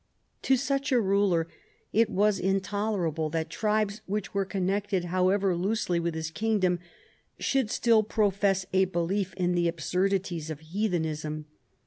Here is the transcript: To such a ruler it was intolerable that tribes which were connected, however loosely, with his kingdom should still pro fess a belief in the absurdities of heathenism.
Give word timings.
To 0.41 0.57
such 0.57 0.91
a 0.91 0.99
ruler 0.99 1.47
it 1.93 2.09
was 2.09 2.39
intolerable 2.39 3.29
that 3.29 3.51
tribes 3.51 4.01
which 4.07 4.33
were 4.33 4.45
connected, 4.45 5.05
however 5.13 5.55
loosely, 5.55 5.99
with 5.99 6.15
his 6.15 6.31
kingdom 6.31 6.79
should 7.37 7.69
still 7.69 8.01
pro 8.01 8.31
fess 8.31 8.65
a 8.73 8.85
belief 8.85 9.35
in 9.35 9.51
the 9.51 9.67
absurdities 9.67 10.49
of 10.49 10.61
heathenism. 10.61 11.45